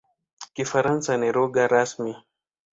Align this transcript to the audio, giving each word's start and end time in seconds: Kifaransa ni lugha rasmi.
Kifaransa 0.55 1.11
ni 1.17 1.29
lugha 1.35 1.63
rasmi. 1.73 2.13